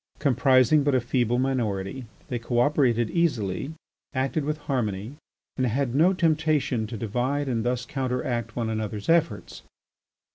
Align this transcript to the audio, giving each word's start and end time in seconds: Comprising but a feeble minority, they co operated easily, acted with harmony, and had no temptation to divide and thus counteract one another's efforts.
Comprising 0.17 0.81
but 0.81 0.95
a 0.95 0.99
feeble 0.99 1.37
minority, 1.37 2.05
they 2.27 2.39
co 2.39 2.59
operated 2.59 3.11
easily, 3.11 3.75
acted 4.15 4.43
with 4.43 4.57
harmony, 4.65 5.15
and 5.57 5.67
had 5.67 5.93
no 5.93 6.11
temptation 6.11 6.87
to 6.87 6.97
divide 6.97 7.47
and 7.47 7.63
thus 7.63 7.85
counteract 7.85 8.55
one 8.55 8.67
another's 8.71 9.09
efforts. 9.09 9.61